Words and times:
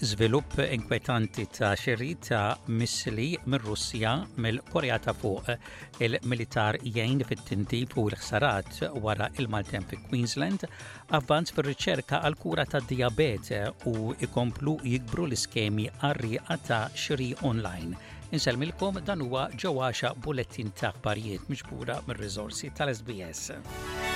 Zvilupp 0.00 0.56
inkwetanti 0.70 1.48
ta' 1.50 1.74
xerri 1.74 2.14
ta' 2.22 2.56
missili 2.66 3.36
mir 3.46 3.58
russja 3.58 4.24
mill-Korea 4.36 4.98
ta' 5.02 5.10
fuq 5.12 5.48
il-militar 5.98 6.76
jgħin 6.86 7.24
fit-tintib 7.26 7.96
u 7.98 8.04
l-ħsarat 8.12 8.78
wara 9.02 9.26
il-maltem 9.42 9.88
fi 9.90 9.98
Queensland, 10.04 10.68
avvanz 11.18 11.50
fir 11.50 11.66
riċerka 11.72 12.20
għal 12.30 12.38
kura 12.38 12.64
ta' 12.70 12.78
diabete 12.86 13.58
u 13.90 14.14
ikomplu 14.22 14.76
jikbru 14.84 15.26
l-iskemi 15.26 15.90
għarri 15.98 16.38
ta' 16.70 16.84
xiri 16.94 17.32
online. 17.50 17.98
Inselmilkom 18.30 19.00
dan 19.02 19.26
huwa 19.26 19.48
ġewwaxa 19.50 20.14
bulettin 20.22 20.70
ta' 20.78 20.94
parijiet 21.02 21.50
miġbura 21.50 21.98
mir 22.06 22.22
rizorsi 22.22 22.70
tal-SBS. 22.70 24.06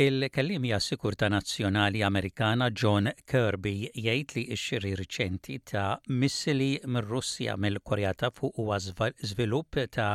Il-kellim 0.00 0.74
sikurta 0.78 1.28
nazzjonali 1.28 2.00
Amerikana 2.08 2.70
John 2.72 3.10
Kirby 3.30 3.74
jgħid 4.04 4.30
li 4.38 4.44
x-xiri 4.54 4.92
riċenti 5.00 5.58
ta' 5.72 5.90
missili 6.22 6.70
mir-Russja 6.94 7.58
mill-Korea 7.66 8.14
ta' 8.22 8.30
fuq 8.38 8.62
huwa 8.64 8.80
żvilupp 8.86 9.76
ta' 9.98 10.12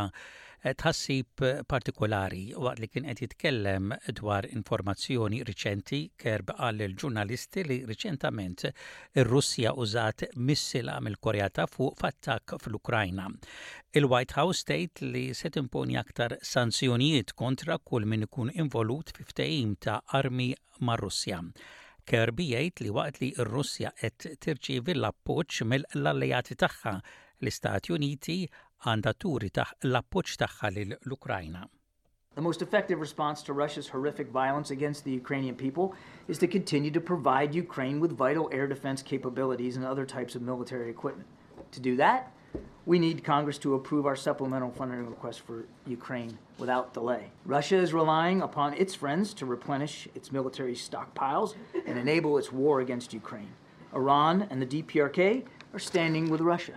Eh, 0.66 0.74
tħassib 0.74 1.44
eh, 1.46 1.60
partikolari 1.70 2.48
waqt 2.58 2.80
li 2.82 2.88
kien 2.90 3.06
qed 3.06 3.20
jitkellem 3.22 3.92
dwar 4.20 4.48
informazzjoni 4.58 5.44
riċenti 5.46 6.00
kerb 6.18 6.50
għal 6.58 6.80
il-ġurnalisti 6.88 7.66
li 7.70 7.78
riċentament 7.86 8.64
ir-Russja 8.72 9.76
użat 9.86 10.24
missila 10.50 10.96
mill-Korea 11.06 11.52
ta' 11.54 11.68
fuq 11.70 12.00
fattak 12.02 12.56
fl-Ukrajna. 12.64 13.28
Il-White 13.94 14.40
House 14.40 14.66
tgħid 14.72 15.06
li 15.14 15.24
se 15.38 15.54
timponi 15.54 16.00
aktar 16.02 16.40
sanzjonijiet 16.42 17.36
kontra 17.38 17.78
kull 17.78 18.10
min 18.10 18.26
ikun 18.26 18.50
involut 18.56 19.14
fi 19.20 19.28
ftehim 19.30 19.78
ta' 19.86 20.00
armi 20.22 20.50
mar 20.82 21.06
russja 21.06 21.44
Kerbi 22.10 22.50
jgħid 22.56 22.82
li 22.88 22.96
waqt 22.98 23.22
li 23.22 23.30
r-Russja 23.38 23.94
qed 24.02 24.34
tirċievi 24.42 24.98
l-appoġġ 24.98 25.64
mill-alleati 25.76 26.58
tagħha 26.66 26.98
l-Istati 27.04 27.94
Uniti 27.94 28.40
taħ 28.86 30.64
l 30.64 31.12
ukrajna 31.14 31.64
The 32.36 32.42
most 32.42 32.62
effective 32.62 33.00
response 33.00 33.42
to 33.44 33.54
Russia's 33.54 33.88
horrific 33.88 34.28
violence 34.30 34.70
against 34.72 35.06
the 35.06 35.12
Ukrainian 35.12 35.56
people 35.56 35.96
is 36.28 36.38
to 36.40 36.48
continue 36.48 36.92
to 36.92 37.00
provide 37.00 37.56
Ukraine 37.56 38.00
with 38.02 38.12
vital 38.12 38.50
air 38.52 38.68
defense 38.68 39.02
capabilities 39.02 39.78
and 39.78 39.86
other 39.86 40.06
types 40.06 40.36
of 40.36 40.42
military 40.42 40.90
equipment. 40.90 41.28
To 41.72 41.80
do 41.80 41.96
that, 41.96 42.34
we 42.86 43.00
need 43.00 43.24
Congress 43.24 43.58
to 43.60 43.74
approve 43.76 44.06
our 44.06 44.18
supplemental 44.18 44.72
funding 44.72 45.06
request 45.10 45.42
for 45.48 45.64
Ukraine 45.88 46.38
without 46.60 46.94
delay. 46.94 47.32
Russia 47.46 47.78
is 47.78 47.94
relying 47.94 48.42
upon 48.42 48.74
its 48.74 48.94
friends 48.94 49.34
to 49.36 49.46
replenish 49.46 50.08
its 50.14 50.30
military 50.32 50.76
stockpiles 50.76 51.56
and 51.86 51.98
enable 51.98 52.38
its 52.38 52.52
war 52.52 52.82
against 52.82 53.14
Ukraine. 53.14 53.54
Iran 53.96 54.46
and 54.50 54.62
the 54.62 54.68
DPRK 54.68 55.44
are 55.74 55.80
standing 55.80 56.30
with 56.30 56.42
Russia. 56.42 56.74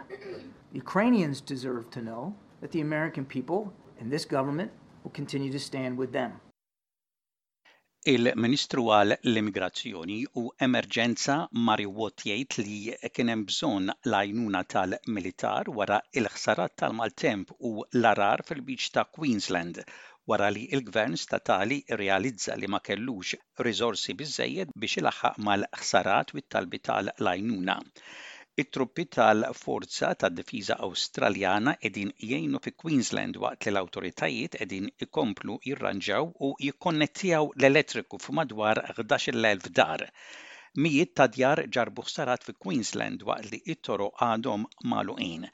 Ukrainians 0.75 1.41
deserve 1.41 1.91
to 1.93 2.03
know 2.03 2.37
that 2.61 2.73
the 2.73 2.83
American 2.83 3.25
people 3.25 3.73
and 3.99 4.13
this 4.13 4.27
government 4.27 4.71
will 5.03 5.11
continue 5.11 5.51
to 5.53 5.59
stand 5.59 5.97
with 5.97 6.13
them. 6.13 6.33
Il-Ministru 8.13 8.85
għal 8.95 9.15
l-Immigrazzjoni 9.19 10.19
u 10.41 10.43
Emerġenza 10.67 11.37
Mario 11.69 11.91
Wotjejt 11.99 12.59
li 12.61 12.77
kien 13.15 13.33
hemm 13.33 13.47
bżonn 13.51 13.89
l 14.13 14.63
tal-militar 14.75 15.73
wara 15.81 15.99
il-ħsarat 16.21 16.77
tal-maltemp 16.85 17.55
u 17.71 17.73
l-arar 18.01 18.45
fil-biċ 18.49 18.93
ta' 18.99 19.07
Queensland 19.19 19.83
wara 20.31 20.49
li 20.53 20.69
il-gvern 20.77 21.17
statali 21.25 21.83
realizza 22.03 22.57
li 22.57 22.67
ma 22.69 22.81
kellux 22.89 23.35
riżorsi 23.69 24.17
biżejjed 24.23 24.77
biex 24.85 25.01
ilaħħaq 25.03 25.45
mal-ħsarat 25.49 26.35
u 26.37 26.41
t-talbi 26.47 26.83
tal-lajnuna 26.91 27.79
it-truppi 28.61 29.03
tal-Forza 29.15 30.09
tad-Difiża 30.21 30.77
Awstraljana 30.87 31.75
qegħdin 31.83 32.09
jgħinu 32.29 32.61
fi 32.65 32.73
Queensland 32.83 33.37
waqt 33.43 33.69
li 33.69 33.73
l-awtoritajiet 33.73 34.57
edin 34.67 34.89
ikomplu 35.07 35.55
jirranġaw 35.67 36.27
u 36.47 36.51
jikkonnettjaw 36.67 37.53
l-elettriku 37.61 38.19
f'madwar 38.25 38.81
11,000 38.97 39.71
dar. 39.81 40.05
Mijiet 40.87 41.15
ta' 41.21 41.29
djar 41.37 41.63
ġarbu 41.79 42.07
ħsarat 42.09 42.49
fi 42.49 42.57
Queensland 42.67 43.23
waqt 43.31 43.49
li 43.55 43.61
it 43.77 43.85
toru 43.91 44.11
għadhom 44.29 44.67
maluqin. 44.95 45.47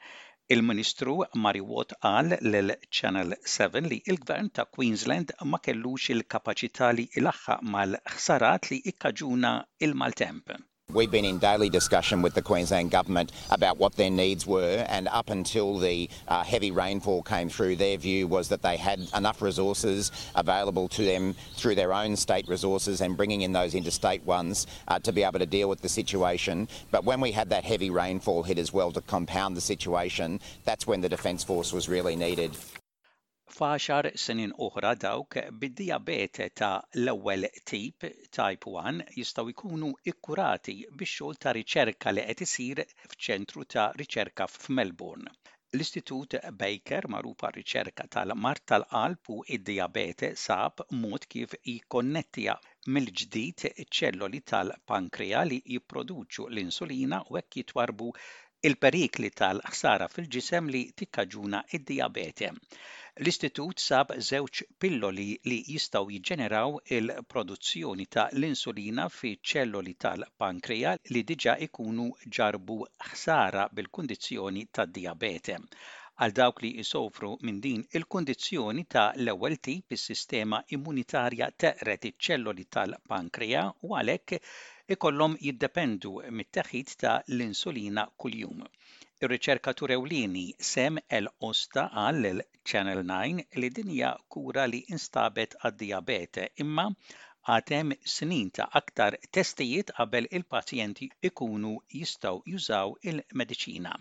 Il-Ministru 0.57 1.15
Mary 1.45 1.61
Watt 1.69 1.93
qal 2.07 2.37
l-Channel 2.41 3.37
7 3.57 3.89
li 3.93 4.01
il-Gvern 4.15 4.49
ta' 4.57 4.65
Queensland 4.75 5.37
ma 5.53 5.61
kellux 5.67 6.09
il-kapaċità 6.17 6.89
li 6.97 7.05
il-axħa 7.21 7.61
mal-ħsarat 7.77 8.71
li 8.73 8.81
ikkaġuna 8.93 9.59
il-maltemp. 9.89 10.57
We've 10.93 11.09
been 11.11 11.25
in 11.25 11.39
daily 11.39 11.69
discussion 11.69 12.21
with 12.21 12.35
the 12.35 12.43
Queensland 12.43 12.91
Government 12.91 13.31
about 13.49 13.79
what 13.79 13.93
their 13.95 14.11
needs 14.11 14.45
were, 14.45 14.85
and 14.87 15.07
up 15.07 15.29
until 15.31 15.77
the 15.79 16.09
uh, 16.27 16.43
heavy 16.43 16.69
rainfall 16.71 17.21
came 17.23 17.49
through, 17.49 17.77
their 17.77 17.97
view 17.97 18.27
was 18.27 18.47
that 18.49 18.61
they 18.61 18.77
had 18.77 19.01
enough 19.15 19.41
resources 19.41 20.11
available 20.35 20.87
to 20.89 21.03
them 21.03 21.33
through 21.55 21.73
their 21.75 21.91
own 21.91 22.15
state 22.15 22.47
resources 22.47 23.01
and 23.01 23.17
bringing 23.17 23.41
in 23.41 23.51
those 23.51 23.73
interstate 23.75 24.23
ones 24.25 24.67
uh, 24.87 24.99
to 24.99 25.11
be 25.11 25.23
able 25.23 25.39
to 25.39 25.45
deal 25.47 25.67
with 25.67 25.81
the 25.81 25.89
situation. 25.89 26.67
But 26.91 27.03
when 27.03 27.19
we 27.19 27.31
had 27.31 27.49
that 27.49 27.65
heavy 27.65 27.89
rainfall 27.89 28.43
hit 28.43 28.59
as 28.59 28.71
well 28.71 28.91
to 28.93 29.01
compound 29.01 29.57
the 29.57 29.61
situation, 29.61 30.39
that's 30.65 30.85
when 30.87 31.01
the 31.01 31.09
Defence 31.09 31.43
Force 31.43 31.73
was 31.73 31.89
really 31.89 32.15
needed. 32.15 32.51
f'għaxar 33.55 34.07
senin 34.21 34.51
oħra 34.65 34.89
dawk 35.01 35.35
bid-diabete 35.59 36.45
ta' 36.61 36.81
l-ewwel 37.01 37.45
tip 37.69 38.05
type 38.37 38.71
1 38.81 38.97
jistgħu 39.19 39.53
jkunu 39.53 39.91
ikkurati 40.11 40.73
bix-xogħol 41.01 41.37
ta' 41.45 41.53
riċerka 41.57 42.11
li 42.17 42.25
qed 42.33 42.43
isir 42.47 42.81
f'ċentru 43.13 43.63
ta' 43.75 43.85
riċerka 44.01 44.49
f'Melbourne. 44.55 45.31
L-Istitut 45.77 46.35
Baker 46.63 47.07
magħrufa 47.15 47.53
riċerka 47.59 48.09
tal-mart 48.17 48.65
tal-qalb 48.73 49.31
u 49.37 49.37
id-diabete 49.57 50.33
sab 50.47 50.83
mod 51.05 51.25
kif 51.35 51.55
jikkonnettija 51.61 52.57
mill-ġdid 52.97 53.69
ċelloli 53.99 54.43
tal-pankrea 54.53 55.45
li 55.51 55.61
jipproduċu 55.77 56.49
l-insulina 56.51 57.23
u 57.31 57.39
hekk 57.39 57.63
jitwarbu 57.63 58.11
il-perikli 58.67 59.31
tal-ħsara 59.39 60.11
fil-ġisem 60.11 60.69
li 60.75 60.85
tikkaġuna 61.01 61.63
id-diabete. 61.79 62.51
L-istitut 63.23 63.79
sab 63.81 64.09
żewġ 64.27 64.59
pilloli 64.83 65.25
li 65.49 65.57
jistaw 65.73 66.09
jiġġeneraw 66.13 66.73
il-produzzjoni 66.95 68.05
ta' 68.15 68.25
l-insulina 68.39 69.05
fi 69.17 69.29
ċelloli 69.51 69.93
tal-pankreja 70.05 70.91
li 71.15 71.21
diġa 71.29 71.53
ikunu 71.67 72.07
ġarbu 72.37 72.75
ħsara 73.11 73.63
bil-kundizzjoni 73.77 74.63
ta' 74.79 74.87
diabete. 74.97 75.55
Għal 76.25 76.35
dawk 76.41 76.59
li 76.65 76.73
jisofru 76.81 77.31
minn 77.47 77.61
din 77.67 77.87
il-kundizzjoni 78.01 78.83
ta' 78.97 79.07
l-ewwel 79.23 79.55
tip 79.69 79.97
is-sistema 79.99 80.59
immunitarja 80.79 81.49
teqret 81.65 82.09
iċ-ċelloli 82.11 82.65
tal-pankreja 82.77 83.63
u 83.87 83.95
għalhekk 84.01 84.43
ikollhom 84.97 85.39
jiddependu 85.47 86.17
mit-teħid 86.41 86.93
ta' 87.05 87.15
l-insulina 87.31 88.09
kuljum. 88.17 88.67
Ir-riċerkatur 89.23 89.91
ewlieni 89.95 90.41
Sem 90.59 90.97
El 91.07 91.29
Osta 91.49 91.85
għall 92.03 92.41
Channel 92.67 92.99
9 93.07 93.61
li 93.63 93.69
dinja 93.71 94.09
kura 94.27 94.65
li 94.67 94.81
instabet 94.91 95.53
għad-diabete 95.61 96.49
imma 96.59 96.83
għatem 97.47 97.93
snin 98.13 98.49
ta' 98.57 98.65
aktar 98.79 99.15
testijiet 99.31 99.93
qabel 99.95 100.27
il-pazjenti 100.39 101.07
ikunu 101.29 101.77
jistaw 101.95 102.41
jużaw 102.49 102.91
il-medicina. 103.03 103.93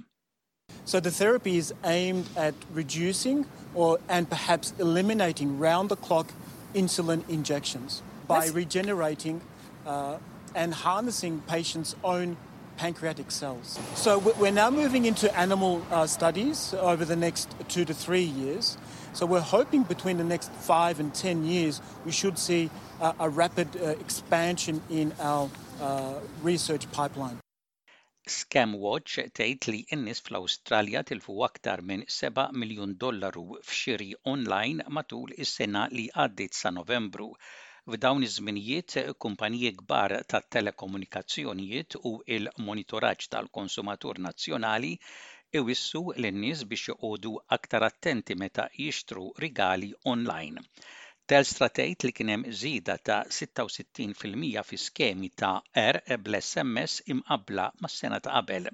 So 0.85 0.99
the 0.99 1.13
therapy 1.13 1.59
is 1.59 1.73
aimed 1.85 2.27
at 2.37 2.55
reducing 2.73 3.47
or 3.75 4.01
and 4.09 4.29
perhaps 4.29 4.75
eliminating 4.81 5.61
round 5.61 5.91
the 5.95 6.01
clock 6.09 6.35
insulin 6.75 7.23
injections 7.29 8.03
by 8.27 8.49
regenerating 8.49 9.41
uh, 9.87 10.19
and 10.57 10.75
harnessing 10.75 11.39
patients' 11.47 11.95
own 12.03 12.37
pancreatic 12.77 13.31
cells. 13.31 13.79
So 13.95 14.19
we're 14.19 14.51
now 14.53 14.71
moving 14.71 15.05
into 15.05 15.35
animal 15.39 15.85
uh, 15.91 16.07
studies 16.07 16.75
over 16.79 17.05
the 17.05 17.17
next 17.17 17.55
two 17.69 17.85
to 17.85 17.95
three 17.95 18.23
years. 18.23 18.77
So 19.13 19.27
we're 19.27 19.41
hoping 19.41 19.85
between 19.85 20.19
the 20.19 20.25
next 20.25 20.51
five 20.53 20.99
and 21.01 21.15
ten 21.15 21.45
years 21.45 21.81
we 22.05 22.13
should 22.13 22.39
see 22.39 22.71
uh, 23.01 23.13
a 23.21 23.29
rapid 23.29 23.77
uh, 23.77 23.91
expansion 24.05 24.83
in 24.91 25.13
our 25.21 25.49
uh 25.81 26.15
research 26.43 26.87
pipeline. 26.93 27.37
Scam 28.29 28.77
Watch 28.83 29.19
tgħid 29.37 29.67
li 29.75 29.81
n-nies 29.97 30.21
fl-Awstralja 30.23 31.03
tilfu 31.09 31.35
aktar 31.47 31.83
minn 31.83 32.05
7 32.17 32.45
miljun 32.55 32.95
dollaru 33.05 33.59
f'xiri 33.67 34.13
online 34.35 34.87
matul 34.95 35.35
is-sena 35.45 35.89
li 35.93 36.07
għaddiet 36.15 36.55
sa 36.55 36.71
Novembru 36.73 37.33
F'dawn 37.93 38.23
iż-żminijiet 38.27 38.93
eh, 38.99 39.09
kumpaniji 39.23 39.71
kbar 39.81 40.13
tat-telekomunikazzjonijiet 40.33 41.97
u 42.11 42.13
l-monitoraġġ 42.37 43.27
tal-konsumatur 43.35 44.21
nazzjonali 44.27 44.93
iwissu 45.61 46.01
lin-nies 46.25 46.63
biex 46.71 46.87
joqogħdu 46.91 47.33
aktar 47.59 47.87
attenti 47.91 48.39
meta 48.45 48.65
jixtru 48.87 49.27
rigali 49.47 49.93
online. 50.15 50.65
Telstra 51.33 51.69
tgħid 51.81 52.07
li 52.09 52.13
kien 52.21 52.33
hemm 52.35 52.49
żieda 52.63 52.97
ta' 53.11 53.21
66% 53.41 54.69
fi 54.71 54.81
skemi 54.89 55.33
ta' 55.45 55.55
R 55.85 56.21
bl-SMS 56.25 56.99
imqabbla 57.17 57.69
mas-sena 57.83 58.23
ta' 58.29 58.39
qabel. 58.39 58.73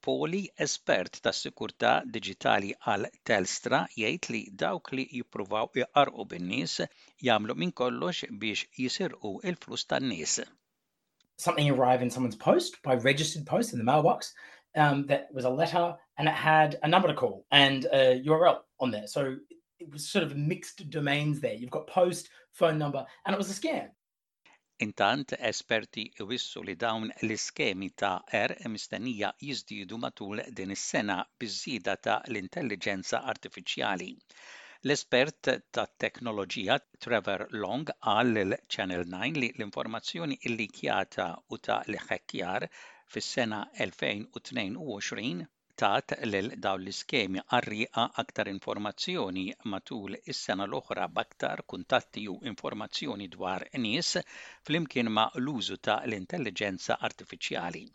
Poli, 0.00 0.46
espert 0.62 1.18
sikurta 1.34 1.92
diġitali 2.14 2.72
għal 2.86 3.08
Telstra, 3.28 3.80
jgħid 3.98 4.28
li 4.32 4.42
dawk 4.62 4.92
li 4.94 5.04
jippruvaw 5.18 5.66
iqarqu 5.82 6.26
bin-nies 6.32 6.76
jagħmlu 7.28 7.56
minn 7.58 7.72
kollox 7.80 8.30
biex 8.44 8.64
jisirqu 8.82 9.32
il-flus 9.50 9.84
tan-nies. 9.90 10.36
Something 11.46 11.68
arrived 11.74 12.02
in 12.06 12.10
someone's 12.10 12.36
post 12.44 12.78
by 12.84 12.94
registered 13.08 13.44
post 13.44 13.72
in 13.72 13.78
the 13.78 13.84
mailbox 13.90 14.32
um, 14.76 15.04
that 15.06 15.32
was 15.34 15.44
a 15.44 15.50
letter 15.50 15.96
and 16.16 16.28
it 16.28 16.34
had 16.46 16.78
a 16.84 16.88
number 16.88 17.08
to 17.08 17.14
call 17.14 17.44
and 17.50 17.86
a 17.86 18.22
URL 18.24 18.58
on 18.78 18.92
there. 18.92 19.08
So 19.08 19.34
it 19.80 19.90
was 19.90 20.08
sort 20.08 20.22
of 20.22 20.36
mixed 20.36 20.88
domains 20.90 21.40
there. 21.40 21.54
You've 21.54 21.70
got 21.70 21.88
post, 21.88 22.28
phone 22.52 22.78
number, 22.78 23.04
and 23.26 23.34
it 23.34 23.38
was 23.38 23.50
a 23.50 23.60
scam. 23.60 23.88
Intant, 24.84 25.32
esperti 25.46 26.02
wissu 26.28 26.60
li 26.66 26.74
dawn 26.84 27.02
l-iskemi 27.26 27.88
ta' 28.02 28.20
R 28.44 28.52
mistennija 28.74 29.28
jizdidu 29.48 29.98
matul 30.04 30.40
din 30.60 30.72
is-sena 30.76 31.16
bizzida 31.42 31.96
ta' 32.06 32.14
l-intelligenza 32.32 33.20
artifiċjali. 33.32 34.08
L-espert 34.86 35.50
ta' 35.78 35.86
teknoloġija 36.04 36.78
Trevor 37.06 37.46
Long 37.66 37.92
għal 38.14 38.32
l-Channel 38.46 39.04
9 39.18 39.42
li 39.44 39.50
l-informazzjoni 39.58 40.40
kjata 40.80 41.28
u 41.56 41.60
ta' 41.68 41.80
l 41.96 42.00
ħekjar 42.08 42.68
fis-sena 43.16 43.60
2022 43.82 45.50
tat 45.80 46.12
lil 46.30 46.48
dawn 46.64 46.82
l-iskemi 46.84 47.40
għarriqa 47.42 48.02
aktar 48.22 48.50
informazzjoni 48.52 49.44
matul 49.74 50.18
is-sena 50.34 50.66
l-oħra 50.68 51.06
b'aktar 51.16 51.62
kuntatti 51.74 52.26
u 52.34 52.36
informazzjoni 52.52 53.30
dwar 53.38 53.64
nies 53.88 54.12
flimkien 54.68 55.10
ma' 55.16 55.28
l-użu 55.46 55.80
ta' 55.88 55.96
l-intelligenza 56.12 57.00
artifiċjali 57.12 57.86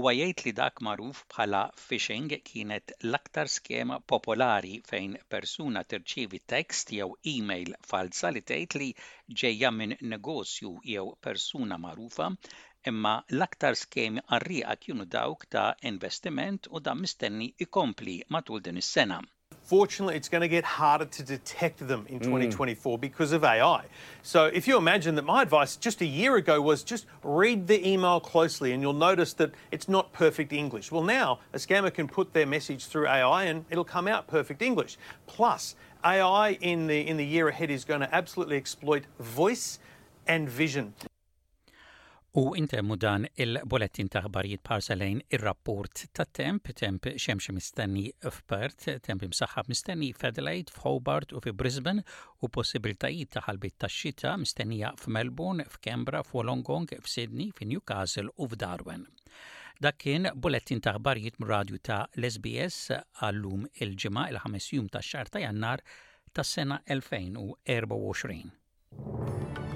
u 0.00 0.02
għajajt 0.08 0.40
li 0.46 0.50
dak 0.58 0.76
magħruf 0.86 1.20
bħala 1.32 1.60
phishing 1.84 2.34
kienet 2.50 2.92
l-aktar 2.98 3.48
skema 3.54 3.96
popolari 4.12 4.76
fejn 4.90 5.16
persuna 5.36 5.82
tirċievi 5.94 6.40
tekst 6.52 6.92
jew 6.98 7.08
email 7.32 7.74
falsa 7.90 8.30
li 8.36 8.42
tgħid 8.52 8.78
li 8.82 8.88
ġejja 9.44 9.72
minn 9.80 9.96
negozju 10.14 10.72
jew 10.92 11.06
persuna 11.28 11.80
magħrufa 11.88 12.30
imma 12.94 13.16
l-aktar 13.36 13.80
skemi 13.84 14.24
għarriqa 14.28 14.78
kienu 14.86 15.08
dawk 15.18 15.50
ta' 15.58 15.66
investiment 15.94 16.70
u 16.76 16.84
da' 16.90 16.98
mistenni 17.04 17.50
ikompli 17.68 18.18
matul 18.36 18.64
din 18.68 18.78
is-sena. 18.86 19.24
Fortunately, 19.64 20.16
it's 20.16 20.28
going 20.28 20.40
to 20.40 20.48
get 20.48 20.64
harder 20.64 21.04
to 21.04 21.22
detect 21.22 21.86
them 21.86 22.04
in 22.08 22.18
2024 22.18 22.96
mm. 22.96 23.00
because 23.00 23.32
of 23.32 23.44
AI. 23.44 23.84
So 24.22 24.46
if 24.46 24.66
you 24.66 24.76
imagine 24.76 25.14
that 25.16 25.24
my 25.24 25.42
advice 25.42 25.76
just 25.76 26.00
a 26.00 26.06
year 26.06 26.36
ago 26.36 26.60
was 26.60 26.82
just 26.82 27.06
read 27.22 27.66
the 27.66 27.86
email 27.86 28.20
closely 28.20 28.72
and 28.72 28.82
you'll 28.82 28.92
notice 28.92 29.32
that 29.34 29.52
it's 29.70 29.88
not 29.88 30.12
perfect 30.12 30.52
English. 30.52 30.90
Well, 30.90 31.02
now 31.04 31.38
a 31.52 31.58
scammer 31.58 31.92
can 31.92 32.08
put 32.08 32.32
their 32.32 32.46
message 32.46 32.86
through 32.86 33.06
AI 33.06 33.44
and 33.44 33.64
it'll 33.70 33.84
come 33.84 34.08
out 34.08 34.26
perfect 34.26 34.60
English. 34.62 34.98
Plus, 35.26 35.76
AI 36.04 36.56
in 36.62 36.86
the 36.86 37.06
in 37.06 37.18
the 37.18 37.24
year 37.24 37.48
ahead 37.48 37.70
is 37.70 37.84
going 37.84 38.00
to 38.00 38.12
absolutely 38.14 38.56
exploit 38.56 39.04
voice 39.18 39.78
and 40.26 40.48
vision. 40.48 40.94
U 42.30 42.42
intemmu 42.54 42.94
dan 43.02 43.24
il-bolettin 43.42 44.06
taħbarijiet 44.06 44.60
parsalejn 44.62 45.18
ir-rapport 45.34 45.90
ta' 46.14 46.22
temp, 46.30 46.70
temp 46.78 47.08
xemx 47.18 47.50
mistenni 47.56 48.04
f'Perth, 48.28 48.84
temp 49.02 49.24
imsaxħab 49.26 49.66
mistenni 49.72 50.12
f'Adelaide, 50.14 50.70
f'Hobart 50.70 51.34
u 51.34 51.42
fi 51.42 51.50
Brisbane 51.50 52.04
u 52.38 52.46
possibiltajiet 52.54 53.34
ta' 53.34 53.42
ħalbit 53.48 53.80
ta' 53.82 53.90
xita 53.90 54.36
mistennija 54.44 54.92
f'Melbourne, 55.02 55.66
f'Kembra, 55.66 56.22
f'Wolongong, 56.22 56.94
f'Sydney, 57.02 57.50
f'Newcastle 57.58 58.30
u 58.38 58.46
f'Darwen. 58.46 59.08
Dak 59.82 59.98
kien 60.04 60.30
bolettin 60.36 60.78
taħbarijiet 60.86 61.34
mradju 61.42 61.80
radju 61.80 61.80
ta' 61.90 62.00
l-SBS 62.14 62.92
għallum 63.26 63.66
il-ġimgħa 63.82 64.28
il-ħames 64.36 64.70
jum 64.76 64.86
ta' 64.86 65.02
xar 65.02 65.26
ta' 65.34 65.42
jannar 65.48 65.82
ta' 66.32 66.44
sena 66.46 66.78
2024. 66.86 69.66